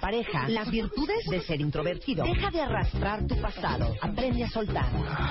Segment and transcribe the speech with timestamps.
[0.00, 0.48] pareja.
[0.48, 2.24] Las virtudes de ser introvertido.
[2.24, 3.94] Deja de arrastrar tu pasado.
[4.00, 4.86] Aprende a soltar.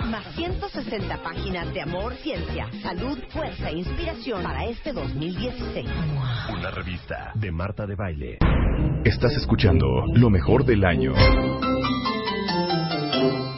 [0.05, 5.87] Más 160 páginas de amor, ciencia, salud, fuerza e inspiración para este 2016.
[6.53, 8.37] Una revista de Marta de Baile.
[9.03, 11.13] Estás escuchando lo mejor del año.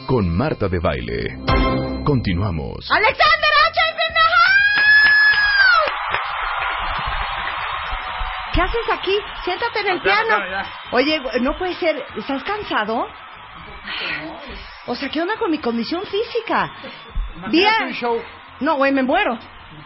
[0.06, 1.38] Con Marta de Baile.
[2.04, 2.90] Continuamos.
[2.90, 3.51] ¡Alexander
[8.54, 9.16] ¿Qué haces aquí?
[9.44, 10.36] Siéntate en el piano.
[10.92, 12.04] Oye, no puede ser.
[12.16, 13.06] ¿Estás cansado?
[14.86, 16.70] O sea, ¿qué onda con mi condición física?
[17.36, 18.22] Imagínate un show.
[18.60, 19.38] No, güey, me muero.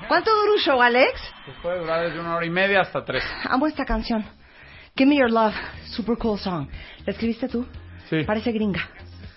[0.08, 1.20] ¿Cuánto dura un show, Alex?
[1.44, 3.24] Pues puede durar desde una hora y media hasta tres.
[3.48, 4.24] Amo esta canción.
[4.96, 6.68] Give Me Your Love, super cool song.
[7.04, 7.66] ¿La escribiste tú?
[8.08, 8.24] Sí.
[8.24, 8.80] Parece gringa.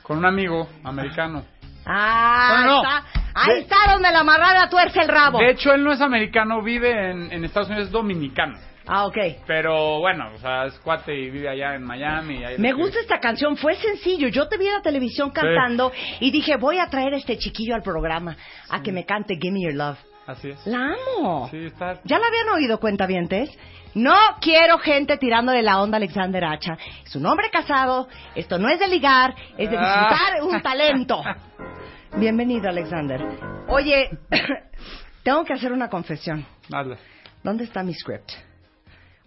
[0.03, 1.43] Con un amigo americano.
[1.85, 2.83] Ah, Bueno, no.
[2.83, 3.03] está,
[3.35, 5.39] ahí De- está donde la amarrada tuerce el rabo.
[5.39, 8.57] De hecho, él no es americano, vive en, en Estados Unidos, es dominicano.
[8.91, 9.17] Ah, ok.
[9.45, 12.43] Pero bueno, o sea, es cuate y vive allá en Miami.
[12.43, 14.29] ahí Me gusta esta canción, fue sencillo.
[14.29, 17.75] Yo te vi en la televisión cantando y dije, voy a traer a este chiquillo
[17.75, 18.35] al programa
[18.69, 19.99] a que me cante Give Me Your Love.
[20.25, 20.65] Así es.
[20.65, 21.47] La amo.
[21.51, 21.99] Sí, está.
[22.03, 23.55] ¿Ya la habían oído, cuentavientes?
[23.93, 26.77] No quiero gente tirándole la onda a Alexander Hacha.
[27.05, 30.43] Es un hombre casado, esto no es de ligar, es de disfrutar Ah.
[30.43, 31.21] un talento.
[32.17, 33.21] Bienvenido, Alexander.
[33.67, 34.09] Oye,
[35.23, 36.45] tengo que hacer una confesión.
[36.71, 36.97] Hazle.
[37.43, 38.31] ¿Dónde está mi script?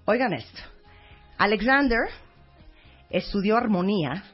[0.05, 0.61] Oigan esto.
[1.39, 2.09] Alexander
[3.09, 4.25] estudió armonía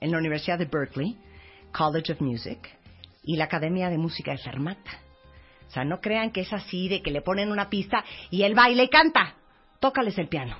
[0.00, 1.18] en la Universidad de Berkeley,
[1.72, 2.58] College of Music,
[3.22, 4.90] y la Academia de Música de Fermata.
[5.66, 8.54] O sea, no crean que es así de que le ponen una pista y él
[8.54, 9.34] baila y canta.
[9.80, 10.56] Tócales el piano.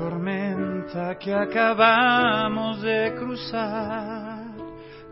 [0.00, 4.40] Tormenta que acabamos de cruzar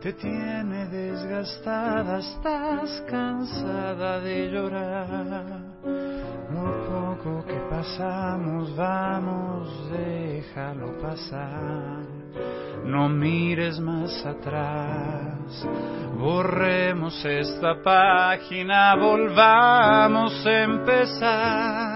[0.00, 5.60] te tiene desgastada, estás cansada de llorar.
[6.52, 12.06] Lo poco que pasamos, vamos, déjalo pasar.
[12.84, 15.66] No mires más atrás,
[16.16, 21.87] borremos esta página, volvamos a empezar.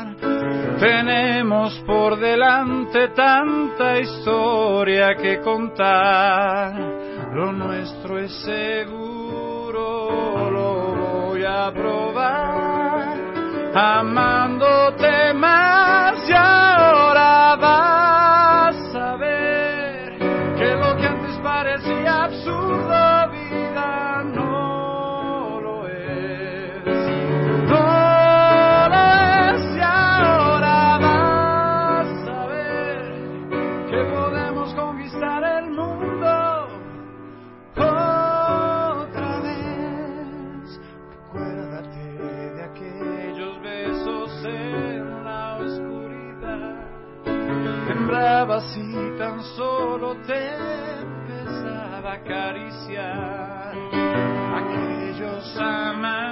[0.82, 6.74] Tenemos por delante tanta historia que contar.
[7.32, 9.70] Lo nuestro es seguro,
[10.50, 13.16] lo voy a probar.
[13.72, 17.54] Amándote más y ahora
[48.74, 50.54] Y tan solo te
[51.00, 53.74] empezaba a acariciar.
[54.54, 56.31] Aquellos amantes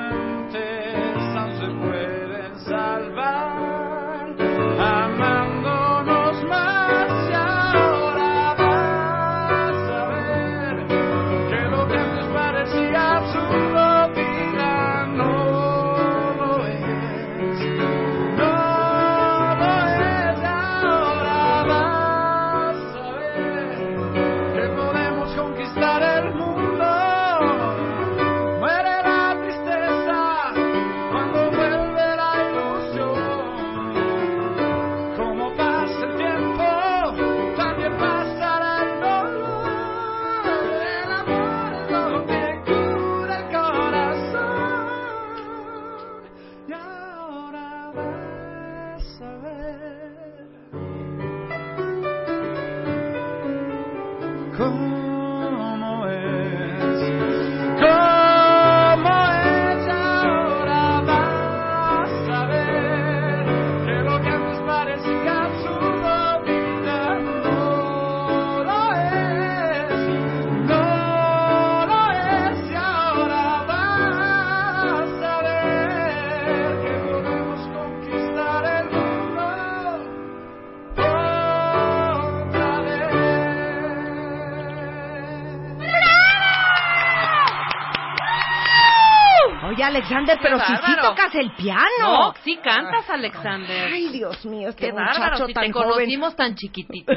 [90.28, 91.82] Alexander, pero si sí tocas el piano.
[92.00, 93.90] No, sí cantas, Alexander.
[93.93, 95.88] Ay, Dios mío, este Qué muchacho bárbaro, si tan te joven.
[95.90, 97.12] conocimos tan chiquititito.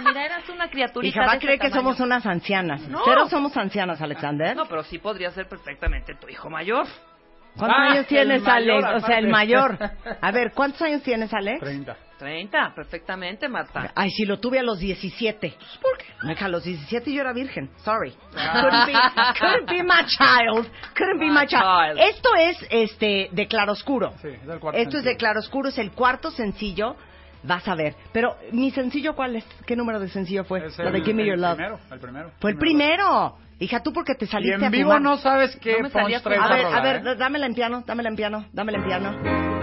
[0.00, 1.82] Mira, eras una criaturita Hija, va a creer que tamaño.
[1.94, 2.82] somos unas ancianas.
[2.88, 3.00] No.
[3.04, 4.56] Cero somos ancianas, Alexander.
[4.56, 6.86] No, pero sí podría ser perfectamente tu hijo mayor.
[7.56, 9.02] ¿Cuántos Ah, años tienes, mayor, Alex?
[9.02, 9.78] O sea, el mayor.
[10.20, 11.60] A ver, ¿cuántos años tienes, Alex?
[11.60, 11.96] 30.
[12.18, 13.92] 30, perfectamente, Marta.
[13.94, 15.54] Ay, si lo tuve a los 17.
[15.82, 16.32] ¿Por qué?
[16.32, 17.70] Hija, a los 17 yo era virgen.
[17.84, 18.14] Sorry.
[18.36, 18.62] Ah.
[18.62, 18.92] Couldn't be,
[19.38, 20.66] couldn't be my child.
[20.96, 21.96] Couldn't be my My child.
[21.96, 21.98] child.
[22.00, 24.14] Esto es este de claroscuro.
[24.22, 25.18] Sí, es el cuarto Esto es de sencillo.
[25.18, 26.96] claroscuro, es el cuarto sencillo.
[27.42, 27.94] Vas a ver.
[28.12, 29.44] Pero, ¿mi sencillo cuál es?
[29.66, 30.66] ¿Qué número de sencillo fue?
[30.66, 31.54] Es La de el- Give Me el Your Love.
[31.56, 32.30] Primero, el primero.
[32.40, 33.36] Fue el primero.
[33.58, 35.02] Hija, tú porque te Y saliste en a vivo fumar.
[35.02, 36.06] no sabes qué No a A
[36.54, 37.14] ver, a ver, ¿eh?
[37.16, 39.55] dámela en piano, dámela en piano, dámela en piano.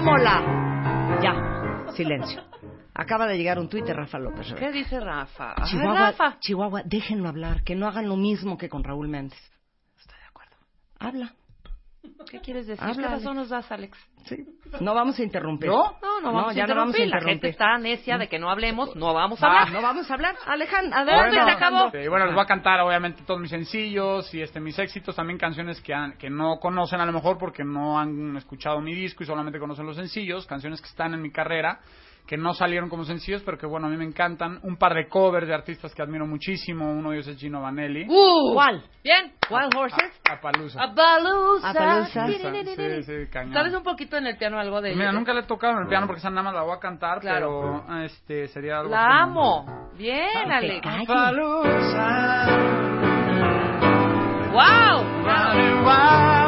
[0.00, 1.20] ¡Ámola!
[1.22, 2.42] Ya, silencio.
[2.94, 4.54] Acaba de llegar un tuit de Rafa López.
[4.58, 5.52] ¿Qué dice Rafa?
[5.54, 6.38] Ay, Chihuahua, Rafa.
[6.40, 9.38] Chihuahua, déjenlo hablar, que no hagan lo mismo que con Raúl Méndez.
[9.98, 10.56] Estoy de acuerdo.
[10.98, 11.34] Habla.
[12.30, 12.82] ¿Qué quieres decir?
[12.82, 13.98] Habla, ¿Qué razón nos das, Alex?
[14.24, 14.36] Sí.
[14.80, 15.68] No vamos a interrumpir.
[15.68, 15.96] ¿No?
[16.00, 17.10] No, no vamos ya a no vamos a interrumpir.
[17.24, 19.72] La gente está necia de que no hablemos, no vamos a Ah, hablar.
[19.72, 20.36] No vamos a hablar.
[20.46, 21.36] Alejandro, adelante.
[21.36, 21.90] y se acabó.
[21.90, 25.80] Bueno, les voy a cantar obviamente todos mis sencillos y este mis éxitos, también canciones
[25.80, 29.26] que, han- que no conocen a lo mejor porque no han escuchado mi disco y
[29.26, 31.80] solamente conocen los sencillos, canciones que están en mi carrera,
[32.30, 34.60] que no salieron como sencillos, pero que bueno, a mí me encantan.
[34.62, 38.06] Un par de covers de artistas que admiro muchísimo, uno de ellos es Gino Vanelli.
[38.08, 38.84] Uh, ¿Cuál?
[39.02, 39.32] Bien.
[39.50, 40.20] Wild Horses.
[40.30, 40.80] A Palusa.
[40.80, 41.70] Apalusa.
[41.70, 42.26] Apalusa.
[42.28, 43.52] Sí, sí, cañón.
[43.52, 45.12] ¿Sabes un poquito en el piano algo de Mira, ella?
[45.18, 47.18] nunca le he tocado en el piano porque esa nada más la voy a cantar,
[47.18, 47.82] Claro.
[47.88, 49.90] pero este sería algo La como- amo.
[49.98, 50.82] Bien, Alex.
[50.84, 51.08] calles.
[51.08, 52.46] Palusa.
[54.52, 56.39] ¡Wow!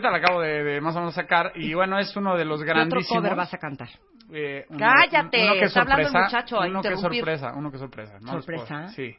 [0.00, 2.60] Ahorita la acabo de, de más o menos sacar y bueno, es uno de los
[2.62, 3.22] ¿Qué otro grandísimos.
[3.22, 3.88] cover vas a cantar?
[4.32, 7.52] Eh, uno- Cállate, uno que es está hablando el sorpresa, muchacho a Uno que sorpresa,
[7.54, 8.12] uno que es sorpresa.
[8.20, 8.66] No los ¿Sorpresa?
[8.66, 9.16] puedo- sí.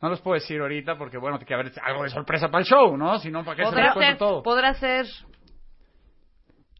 [0.00, 2.64] No los puedo decir ahorita porque, bueno, tiene que haber algo de sorpresa para el
[2.64, 3.18] show, ¿no?
[3.18, 4.42] Si no, ¿para qué se cuento todo?
[4.42, 5.04] podrá ser...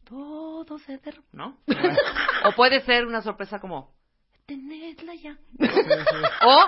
[0.05, 1.57] Todo se derrumba, ¿no?
[2.45, 3.93] o puede ser una sorpresa como...
[4.47, 5.37] Tenedla ya.
[6.43, 6.65] o...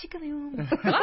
[0.00, 0.50] Chica de humo.
[0.84, 0.98] ¿no?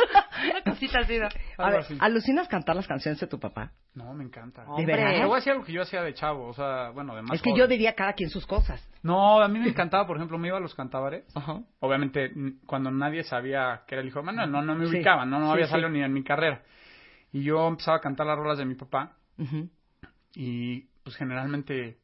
[0.52, 1.18] Una cosita así.
[1.20, 1.28] ¿no?
[1.58, 1.98] A ver, así.
[2.00, 3.72] ¿alucinas cantar las canciones de tu papá?
[3.94, 4.64] No, me encanta.
[4.64, 4.86] ¿De Hombre.
[4.88, 5.14] veras?
[5.20, 7.36] Te voy a decir algo que yo hacía de chavo, o sea, bueno, de más
[7.36, 7.62] Es que joven.
[7.64, 8.88] yo diría cada quien sus cosas.
[9.04, 11.26] No, a mí me encantaba, por ejemplo, me iba a los cantabares.
[11.36, 11.62] Ajá.
[11.80, 12.32] Obviamente,
[12.66, 14.96] cuando nadie sabía que era el hijo de Manuel, no, no me Sí.
[14.96, 15.72] ubicaban, no, no Sí, había sí.
[15.72, 16.64] salido ni en mi carrera.
[17.32, 19.14] Y yo empezaba a cantar las rolas de mi papá
[20.36, 21.98] y pues generalmente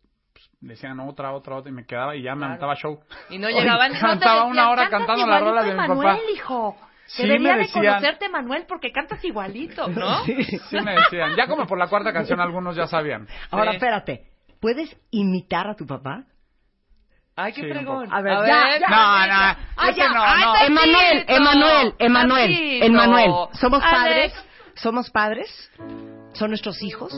[0.49, 2.51] pues, decían otra, otra, otra y me quedaba y ya me Claro.
[2.53, 2.99] aventaba show.
[3.29, 3.91] Y no llegaban...
[3.99, 6.31] cantaba no te una hora "Cantas cantando las igualito rolas de mi Manuel, papá".
[6.33, 6.77] hijo.
[7.05, 7.85] Sí, Debería me de decían.
[7.85, 10.23] conocerte, Manuel, porque cantas igualito, ¿no?
[10.25, 10.43] Sí.
[10.43, 13.27] Sí me decían, ya como por la cuarta canción algunos ya sabían.
[13.51, 13.77] Ahora, Sí.
[13.77, 14.23] espérate.
[14.61, 16.23] ¿Puedes imitar a tu papá?
[17.35, 18.03] Ay, qué Sí, un fregón.
[18.05, 18.15] poco.
[18.15, 18.87] A ver, ya, ya.
[18.89, 19.33] No, no,
[19.75, 20.09] Ah, ese ya.
[20.09, 20.55] no, Ay, no.
[20.67, 22.85] Emanuel, Emanuel, Emanuel, tantito.
[22.85, 23.31] Emanuel.
[23.53, 23.91] Somos Alex.
[23.99, 24.45] padres,
[24.75, 25.71] somos padres,
[26.33, 27.11] son nuestros hijos.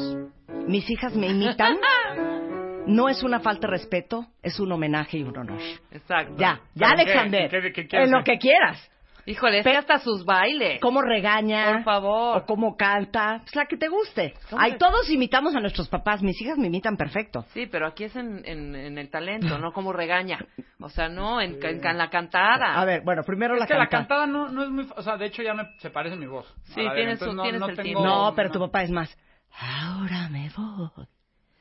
[0.67, 1.77] Mis hijas me imitan.
[2.88, 5.60] No es una falta de respeto, es un homenaje y un honor.
[5.92, 6.36] Exacto.
[6.38, 6.89] Ya, ya.
[6.89, 7.44] Alexander.
[7.56, 8.92] ¿En qué- qué quieres en lo que quieras.
[9.27, 10.80] Híjole, es que hasta sus bailes.
[10.80, 11.74] Cómo regaña.
[11.74, 12.38] Por favor.
[12.38, 13.39] O cómo canta.
[13.42, 14.36] Pues la que te guste.
[14.51, 16.22] ¿Cómo Ay, que- todos imitamos a nuestros papás.
[16.22, 17.44] Mis hijas me imitan perfecto.
[17.51, 20.38] Sí, pero aquí es en, en, en el talento, no como regaña.
[20.80, 22.80] O sea, no, en, en, en la cantada.
[22.80, 23.98] A ver, bueno, primero Es la que la canta.
[23.98, 24.88] cantada no, no es muy...
[24.96, 26.46] O sea, de hecho ya me, se parece mi voz.
[26.65, 28.04] Sí, tienes entonces un- no- tienes no el tengo-.
[28.06, 29.18] No, pero tu papá es más.
[29.60, 31.08] Ahora me voy.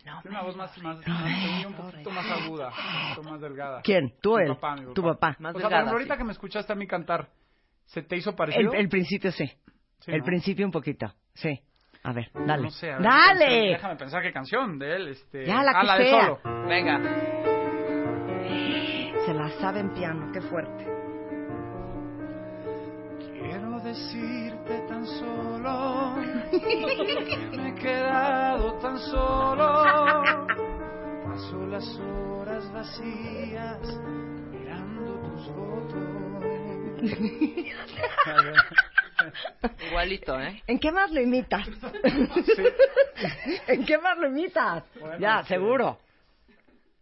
[0.05, 3.81] Tiene una voz más, más, más tenía un poquito más aguda, un poquito más delgada.
[3.83, 4.13] ¿Quién?
[4.21, 4.49] ¿Tú o Mi él?
[4.55, 5.37] papá, mi Tu papá.
[5.39, 6.19] Más o sea, por delgada, ahorita sí.
[6.19, 7.29] que me escuchaste a mí cantar,
[7.87, 8.73] ¿se te hizo El, parecido?
[8.75, 9.47] el principio sí.
[10.01, 10.25] Sí, el ¿no?
[10.25, 11.13] principio un poquito.
[11.33, 11.59] Sí.
[12.03, 12.65] A ver, dale.
[12.65, 13.45] No sé, a ver, ¡Dale!
[13.47, 15.09] canción, déjame pensar qué canción de él.
[15.09, 15.47] Este...
[15.47, 16.41] Ya, la ah, que la de solo.
[16.69, 17.01] Venga.
[19.25, 20.87] Se la sabe en piano, qué fuerte.
[23.95, 26.17] Decirte tan solo
[26.51, 29.85] que me he quedado tan solo.
[31.25, 33.79] Paso las horas vacías
[34.51, 37.05] mirando tus fotos.
[39.89, 40.61] Igualito, ¿eh?
[40.67, 41.65] ¿En qué más lo imitas?
[43.69, 44.83] ¿En qué más lo imitas?
[44.99, 45.99] Bueno, ya, este- seguro.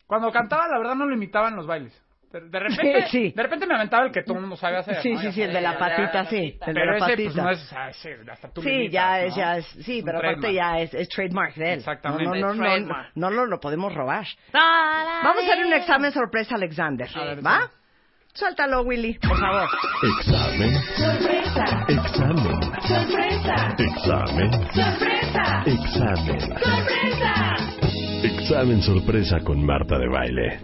[0.07, 1.99] Cuando cantaba, la verdad no lo imitaba en los bailes.
[2.33, 3.33] De, de repente, Sí, sí.
[3.37, 5.03] de repente me aventaba el que todo el mundo sabe hacer.
[5.03, 5.19] Sí, ¿no?
[5.21, 6.37] sí, Ya sí, el de la patita, sí.
[6.37, 7.43] El de Pero la ese, pues, patita.
[7.43, 9.17] no es, ah, ese, hasta tú Sí, limitas, ya ¿no?
[9.27, 11.79] es, ya es, sí, Es pero aparte ya es, es trademark de él.
[11.81, 12.25] Exactamente.
[12.41, 14.27] No, no, no, no, no, lo, lo podemos robar.
[14.53, 17.09] Vamos Vamos a hacer un examen sorpresa, Alexander.
[17.15, 17.61] A ver, ¿Va?
[17.71, 17.77] sí.
[18.35, 19.69] Suéltalo, Willy, por favor.
[20.19, 20.75] Examen.
[20.97, 21.85] Sorpresa.
[21.87, 22.63] Examen.
[22.81, 23.75] Sorpresa.
[23.79, 24.53] Examen.
[24.73, 25.63] Sorpresa.
[25.67, 26.41] Examen.
[26.41, 27.82] Sorpresa.
[28.23, 30.61] Examen sorpresa con Marta de baile.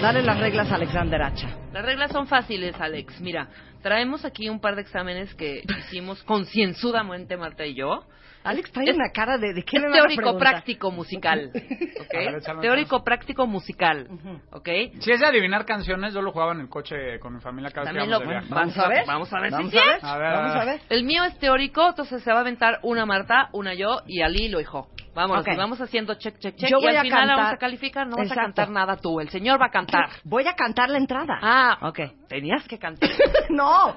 [0.00, 1.48] Dale las reglas a Alexander Hacha.
[1.70, 3.20] Las reglas son fáciles, Alex.
[3.20, 3.46] Mira,
[3.82, 8.04] traemos aquí un par de exámenes que hicimos concienzudamente Marta y yo.
[8.44, 11.52] Alex trae Es- una cara de, ¿de qué Es me van a teórico práctico musical,
[12.60, 14.08] teórico práctico musical,
[14.50, 14.68] ¿ok?
[15.00, 17.84] Si es de adivinar canciones, yo lo jugaba en el coche con mi familia cada
[17.84, 18.46] vez que También lo de viaje.
[18.50, 19.06] Vamos a ver.
[19.06, 19.98] Vamos a ver Vamos si a ver.
[20.02, 20.78] A ver, Vamos a a ver.
[20.80, 20.86] ver.
[20.88, 24.48] El mío es teórico, entonces se va a aventar una Marta, una yo y Ali
[24.48, 24.88] lo hijo.
[25.14, 26.70] Vamos, vamos haciendo check, check, check.
[26.70, 28.42] Yo y voy al a final cantar- vamos a calificar, no vas a Exacto.
[28.42, 30.08] cantar nada tú, el señor va a cantar.
[30.24, 31.38] Voy a cantar la entrada.
[31.42, 32.00] Ah, Ok.
[32.32, 33.10] Tenías que cantar.
[33.50, 33.96] no.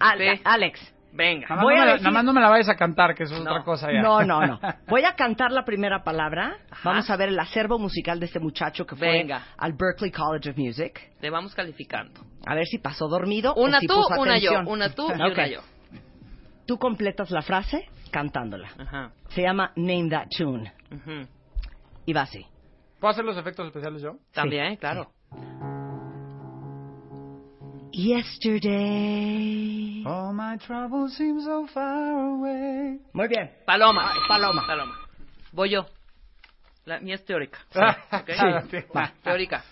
[0.00, 0.40] Al- Sí.
[0.44, 0.94] Alex.
[1.12, 1.48] Venga.
[1.48, 2.76] Nada más, Voy no a me la, decir- nada más no me la vayas a
[2.76, 3.50] cantar, que eso es No.
[3.50, 4.00] otra cosa ya.
[4.00, 4.60] No, no, no.
[4.88, 6.56] Voy a cantar la primera palabra.
[6.70, 6.90] Ajá.
[6.90, 9.42] Vamos a ver el acervo musical de este muchacho que fue Venga.
[9.58, 11.00] al Berklee College of Music.
[11.20, 12.20] Te vamos calificando.
[12.46, 15.12] A ver si pasó dormido Una o si tú, puso una yo, una tú y
[15.20, 15.32] Ok.
[15.32, 15.60] una yo.
[16.66, 18.68] Tú completas la frase cantándola.
[18.78, 19.10] Ajá.
[19.30, 20.72] Se llama Name That Tune.
[22.06, 22.46] Y va así.
[23.00, 24.12] ¿Puedo hacer los efectos especiales yo?
[24.32, 25.10] También, claro.
[27.92, 29.50] Yesterday.
[30.06, 32.98] All my troubles seem so far away.
[33.12, 33.50] Muy bien.
[33.66, 34.12] Paloma.
[34.28, 34.62] Paloma.
[34.66, 34.94] Paloma.
[35.52, 35.86] Voy yo.
[36.84, 37.58] La mía es teórica.
[37.74, 38.30] ¿ok?
[38.70, 38.78] Sí.
[38.96, 39.64] Va, teórica.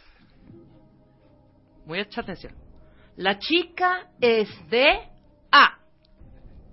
[1.87, 2.55] Mucha atención.
[3.17, 5.09] La chica es de
[5.51, 5.79] A.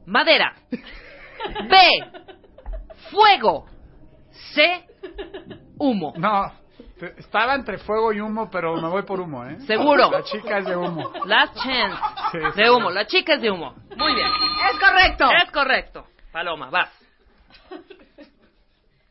[0.05, 0.55] Madera.
[0.71, 1.77] B.
[3.11, 3.67] Fuego.
[4.53, 4.85] C.
[5.77, 6.13] Humo.
[6.17, 6.51] No,
[7.17, 9.59] estaba entre fuego y humo, pero me voy por humo, ¿eh?
[9.67, 10.09] Seguro.
[10.11, 11.11] La chica es de humo.
[11.25, 11.97] Last chance.
[12.31, 12.61] Sí, sí.
[12.61, 12.89] De humo.
[12.89, 13.75] La chica es de humo.
[13.97, 14.27] Muy bien.
[14.71, 15.25] Es correcto.
[15.43, 16.07] Es correcto.
[16.31, 16.89] Paloma, vas.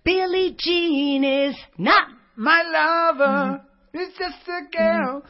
[0.05, 2.09] Billie Jean is not.
[2.37, 3.61] My lover
[3.93, 5.23] is just a girl.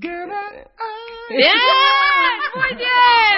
[0.00, 0.66] girl I-
[1.30, 1.52] Bien.
[2.54, 2.88] Muy bien,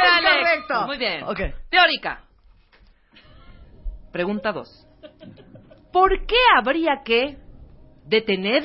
[0.02, 0.36] Es Alex.
[0.38, 0.86] correcto.
[0.86, 1.22] Muy bien.
[1.24, 1.40] Ok.
[1.70, 2.24] Teórica.
[4.12, 4.86] Pregunta 2.
[5.92, 7.38] ¿Por qué habría que
[8.04, 8.62] detener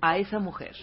[0.00, 0.76] a esa mujer?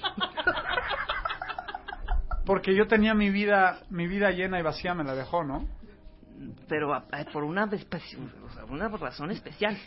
[2.45, 5.67] Porque yo tenía mi vida, mi vida llena y vacía, me la dejó, ¿no?
[6.67, 8.01] Pero a- a- por una, espe-
[8.45, 9.77] o sea, una razón especial.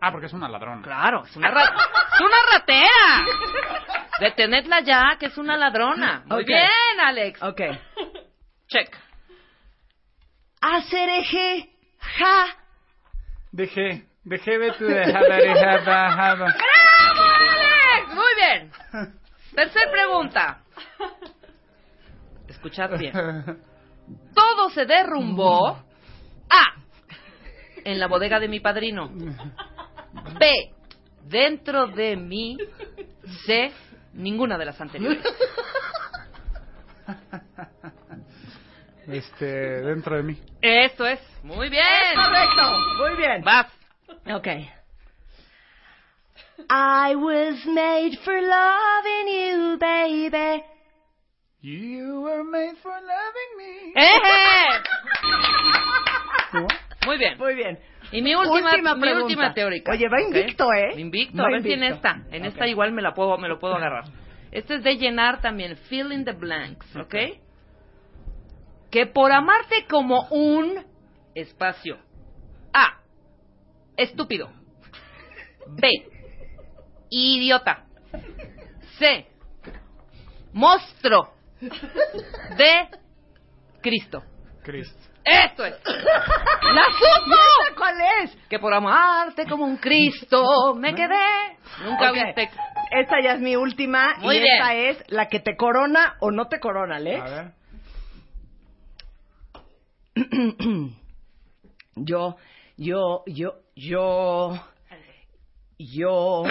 [0.00, 0.82] Ah, porque es una ladrona.
[0.82, 3.24] Claro, es una, ra- es una ratera.
[4.20, 6.22] Detenedla ya, que es una ladrona.
[6.26, 6.46] Muy Ok.
[6.46, 7.42] bien, Alex.
[7.42, 7.60] Ok.
[8.68, 8.96] Check.
[10.60, 11.70] Acereje.
[12.18, 12.44] Ja.
[13.52, 15.24] Dejé, dejé de tu dejar,
[15.84, 16.54] jaba, jaba.
[18.56, 18.70] Bien.
[19.54, 20.60] Tercer pregunta.
[22.48, 23.12] Escuchad bien.
[24.34, 25.68] Todo se derrumbó.
[26.48, 26.64] A.
[27.84, 29.10] En la bodega de mi padrino.
[30.38, 30.74] B.
[31.24, 32.56] Dentro de mí.
[33.44, 33.72] C.
[34.14, 35.22] Ninguna de las anteriores.
[39.06, 39.46] Este,
[39.82, 40.40] dentro de mí.
[40.60, 41.20] Eso es.
[41.44, 41.84] Muy bien.
[42.14, 42.78] Correcto.
[42.98, 43.42] Muy bien.
[43.42, 43.66] Vas.
[44.34, 44.48] Ok.
[46.70, 50.64] I was made for loving you, baby.
[51.60, 53.92] You were made for loving me.
[56.52, 56.68] ¿Cómo?
[57.06, 57.38] Muy bien.
[57.38, 57.78] Muy bien.
[58.12, 59.92] Y mi última, Última mi última teórica.
[59.92, 61.00] Oye, va invicto, ¿eh?
[61.00, 61.96] Invicto, Va a ver si en invicto.
[61.96, 62.22] esta.
[62.30, 64.04] En esta igual me la puedo, me lo puedo agarrar.
[64.52, 67.14] Este es de llenar también, fill in the blanks, ¿ok?
[68.90, 70.84] Que por amarte como un
[71.34, 71.98] espacio.
[72.72, 73.00] A.
[73.96, 74.50] Estúpido.
[75.66, 75.88] B.
[77.18, 77.84] Idiota.
[78.98, 79.26] C.
[80.52, 81.32] Monstruo.
[81.60, 82.88] D.
[83.80, 84.22] Cristo.
[84.62, 84.98] Cristo.
[85.24, 85.74] Esto es.
[85.84, 87.34] ¡La supo!
[87.34, 88.36] ¿Esa cuál es?
[88.48, 91.56] Que por amarte como un Cristo me quedé.
[91.82, 92.14] Nunca Ok.
[92.14, 92.50] viste.
[92.92, 94.54] Esta ya es mi última Muy y bien.
[94.54, 97.20] esta es la que te corona o no te corona, Alex.
[97.20, 97.52] A ver.
[101.96, 102.36] yo,
[102.76, 104.62] yo, yo, yo,
[105.78, 106.42] yo,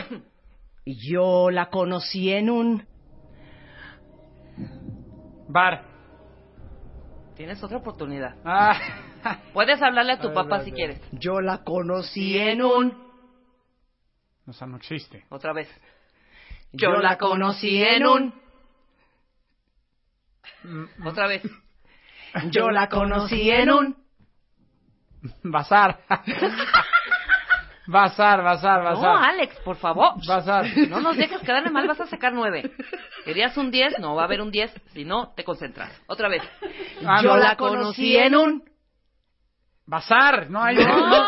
[0.86, 2.88] yo la conocí en un...
[5.48, 5.84] Bar.
[7.36, 8.36] Tienes otra oportunidad.
[8.46, 8.80] Ah.
[9.54, 11.02] Puedes hablarle a tu A ver, papá a si quieres.
[11.12, 13.06] Yo la conocí en un...
[14.48, 15.26] O sea, no existe.
[15.30, 15.70] Otra vez.
[16.72, 18.34] Yo la conocí en un...
[21.04, 21.42] Otra vez.
[22.52, 24.06] Yo la conocí en un...
[25.44, 26.02] Bazar.
[27.88, 29.24] Bazar, bazar, No, bazar.
[29.30, 30.14] Alex, por favor.
[30.28, 30.66] Bazar.
[30.90, 32.72] No nos dejes quedarle mal, vas a sacar nueve.
[33.26, 35.92] Querías un 10, no va a haber un 10, si no, te concentras.
[36.08, 36.42] Otra vez.
[37.06, 37.38] Ah, Yo no.
[37.38, 38.64] la conocí en un...
[39.88, 40.76] Bazar, no hay.
[40.78, 41.26] No.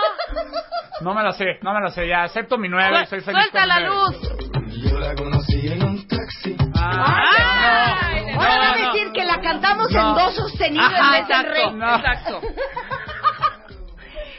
[1.02, 2.08] No me la sé, no me la sé.
[2.08, 3.06] Ya acepto mi nueve.
[3.06, 3.96] Soy feliz Suelta con la nueve.
[4.18, 4.92] luz.
[4.92, 6.58] Yo la conocí en un taxi.
[6.76, 8.94] Ah, Ay, no, Ahora va a no, no.
[8.94, 10.10] decir que la cantamos No.
[10.10, 11.72] en do sostenido Ajá, en vez de exacto, re.
[11.78, 11.96] No.
[11.98, 12.42] exacto.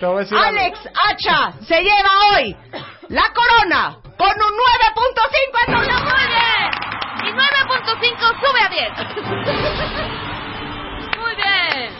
[0.01, 2.57] Alex Hacha se lleva hoy
[3.09, 4.53] la corona con un
[4.95, 5.75] 9.5 en.
[5.75, 5.87] Muy
[6.29, 6.71] bien.
[7.25, 8.91] Y 9.5 sube a 10.
[11.19, 11.91] Muy bien.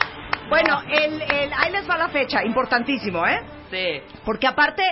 [0.49, 3.41] Bueno, el, el, ahí les va la fecha, importantísimo, ¿eh?
[3.71, 4.01] Sí.
[4.25, 4.83] Porque aparte,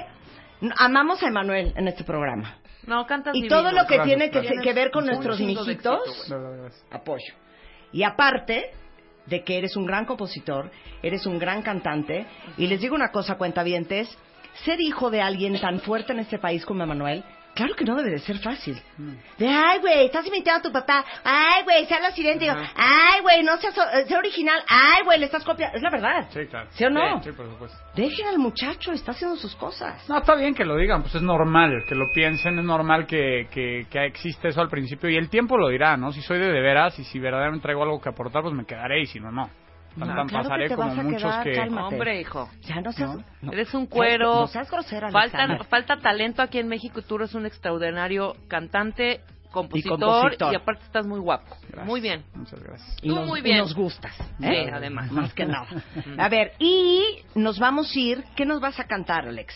[0.77, 2.59] amamos a Emanuel en este programa.
[2.87, 3.57] No, cantas Y divino.
[3.57, 5.99] todo lo que Gracias, tiene que, ver con nuestros mijitos, éxito,
[6.91, 7.35] apoyo.
[7.93, 8.73] Y aparte
[9.27, 10.71] de que eres un gran compositor,
[11.03, 14.09] eres un gran cantante, y les digo una cosa, cuentavientes,
[14.65, 17.25] ser hijo de alguien tan fuerte en este país como Emanuel,
[17.57, 18.81] claro que no debe de ser fácil.
[19.39, 23.43] De, ay, güey, estás imitando a tu papá, ay, güey, se habla idéntico, ay, güey,
[23.43, 26.29] no seas eh, sé original, ay, güey, le estás copiando, es la verdad.
[26.31, 26.69] Sí, claro.
[26.71, 27.23] ¿Sí o no?
[27.23, 27.77] Sí, por supuesto.
[27.95, 30.09] Dejen al muchacho, está haciendo sus cosas.
[30.09, 33.49] No, está bien que lo digan, pues es normal que lo piensen, es normal que,
[33.51, 36.13] que, que existe eso al principio y el tiempo lo dirá, ¿no?
[36.13, 39.03] Si soy de de veras y si verdaderamente traigo algo que aportar, pues me quedaré
[39.03, 39.51] y si no, no.
[39.99, 41.53] Tan, No, tan claro que pasaré te como vas a muchos quedar, que...
[41.55, 41.89] calma.
[41.89, 42.49] Hombre, hijo.
[42.63, 43.17] Ya no seas...
[43.17, 43.25] ¿No?
[43.43, 43.53] no.
[43.53, 44.35] Eres un cuero.
[44.41, 49.21] No seas grosera, Falta, falta talento aquí en México y tú eres un extraordinario cantante,
[49.51, 50.01] compositor y,
[50.37, 50.57] compositor.
[50.57, 51.57] aparte estás muy guapo.
[51.69, 51.87] Gracias.
[51.87, 52.25] Muy bien.
[52.35, 52.97] Muchas gracias.
[53.03, 53.59] Y Tú nos, muy y bien.
[53.59, 54.15] nos gustas.
[54.17, 54.71] Sí, ¿eh?
[54.73, 55.11] además.
[55.13, 55.67] Más que nada.
[56.19, 57.03] A ver, y
[57.35, 58.25] nos vamos a ir.
[58.37, 59.55] ¿Qué nos vas a cantar, Alex?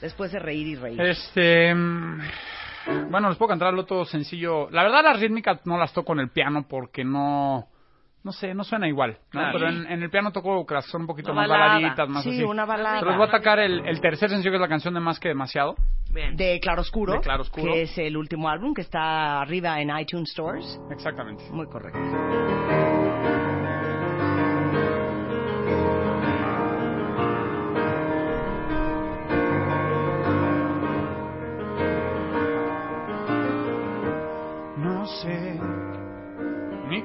[0.00, 1.00] Después de reír y reír.
[1.00, 1.74] Este...
[1.74, 2.20] mm,
[3.10, 4.70] Bueno, les puedo cantar el otro sencillo.
[4.70, 7.66] La verdad las rítmicas no las toco en el piano porque no...
[8.28, 9.40] No sé, no suena igual, ¿no?
[9.40, 9.52] Claro.
[9.58, 11.74] Pero en, en el piano toco que las son un poquito Una más balada.
[11.76, 12.44] baladitas, más sí, así.
[12.44, 12.98] una balada.
[12.98, 15.18] Pero les voy a atacar el, el tercer sencillo que es la canción de Más
[15.18, 15.76] que Demasiado.
[16.12, 16.36] Bien.
[16.36, 17.14] De Claroscuro.
[17.14, 17.72] De Claroscuro.
[17.72, 20.78] Que es el último álbum que está arriba en iTunes Stores.
[20.90, 21.42] Exactamente.
[21.52, 21.98] Muy correcto.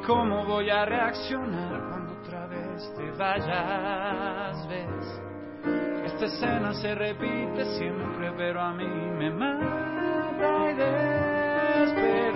[0.05, 5.21] Cómo voy a reaccionar cuando otra vez te vayas, ves.
[6.05, 12.33] Esta escena se repite siempre, pero a mí me mata y despedirnos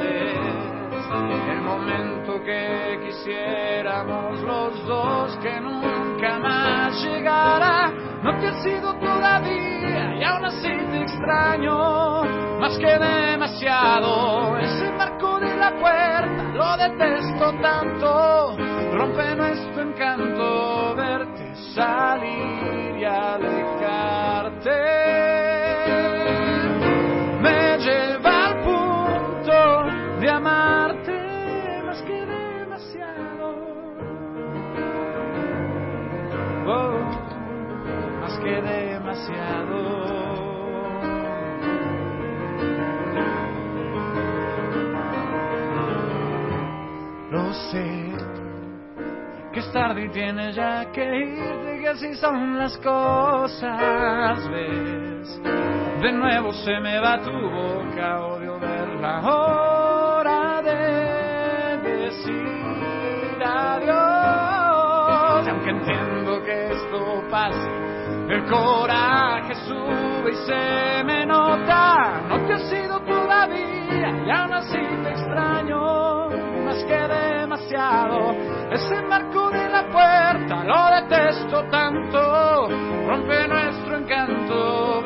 [0.00, 7.90] es el momento que quisiéramos los dos que nunca más llegará.
[8.22, 12.22] No te has ido todavía y aún así te extraño
[12.60, 14.56] más que demasiado.
[16.76, 18.56] Detesto tanto.
[18.92, 24.70] Rompe nuestro encanto verte salir y alejarte.
[27.40, 33.46] Me lleva al punto de amarte más que demasiado.
[36.66, 36.92] Oh,
[38.20, 39.71] más que demasiado.
[47.32, 48.12] Lo sé,
[49.54, 55.40] que es tarde y tienes ya que irte, que así son las cosas, ves.
[56.02, 65.46] De nuevo se me va tu boca, odio ver la hora de decir adiós.
[65.46, 67.70] Y aunque entiendo que esto pase,
[68.28, 72.20] el coraje sube y se me nota.
[72.28, 76.01] No te has ido todavía y aún así te extraño
[76.84, 78.32] que demasiado.
[78.70, 82.68] Ese marco de la puerta lo detesto tanto.
[83.06, 85.01] Rompe nuestro encanto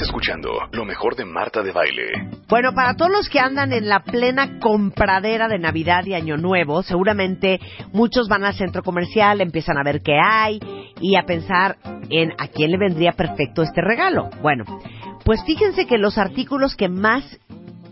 [0.00, 2.28] Escuchando lo mejor de Marta de Baile.
[2.48, 6.82] Bueno, para todos los que andan en la plena compradera de Navidad y Año Nuevo,
[6.82, 7.60] seguramente
[7.92, 10.60] muchos van al centro comercial, empiezan a ver qué hay
[11.00, 11.76] y a pensar
[12.10, 14.28] en a quién le vendría perfecto este regalo.
[14.42, 14.64] Bueno,
[15.24, 17.24] pues fíjense que los artículos que más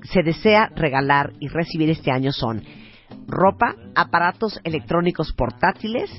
[0.02, 2.62] se desea regalar y recibir este año son
[3.26, 6.10] ropa, aparatos electrónicos portátiles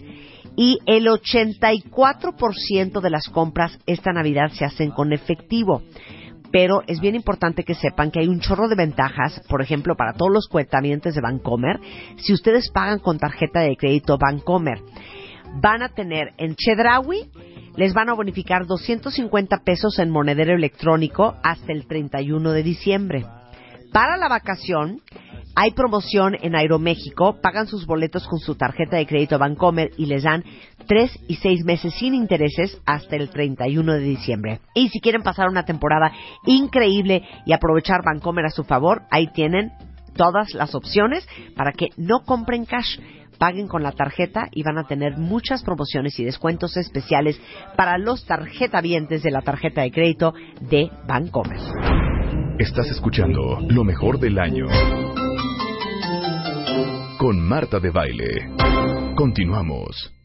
[0.56, 5.82] y el 84% de las compras esta Navidad se hacen con efectivo.
[6.52, 10.14] Pero es bien importante que sepan que hay un chorro de ventajas, por ejemplo, para
[10.14, 11.80] todos los cuentamientos de Bancomer,
[12.18, 14.80] si ustedes pagan con tarjeta de crédito Bancomer.
[15.62, 17.30] Van a tener en Chedraui,
[17.76, 23.26] les van a bonificar 250 pesos en monedero electrónico hasta el 31 de diciembre.
[23.92, 25.02] Para la vacación,
[25.56, 30.24] hay promoción en Aeroméxico, pagan sus boletos con su tarjeta de crédito Bancomer y les
[30.24, 30.44] dan
[30.86, 34.60] tres y seis meses sin intereses hasta el 31 de diciembre.
[34.74, 36.12] Y si quieren pasar una temporada
[36.46, 39.72] increíble y aprovechar Bancomer a su favor, ahí tienen
[40.16, 43.00] todas las opciones para que no compren cash.
[43.38, 47.40] Paguen con la tarjeta y van a tener muchas promociones y descuentos especiales
[47.76, 51.60] para los tarjetavientes de la tarjeta de crédito de Bancomer.
[52.60, 54.68] Estás escuchando lo mejor del año
[57.18, 58.50] con Marta de Baile.
[59.16, 60.25] Continuamos.